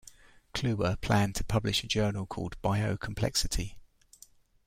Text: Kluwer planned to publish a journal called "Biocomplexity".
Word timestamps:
Kluwer 0.55 0.99
planned 0.99 1.35
to 1.35 1.43
publish 1.43 1.83
a 1.83 1.87
journal 1.87 2.25
called 2.25 2.59
"Biocomplexity". 2.63 3.75